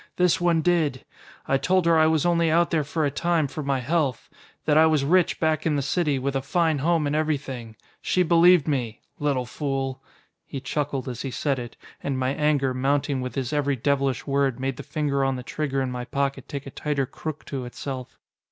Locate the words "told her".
1.59-1.95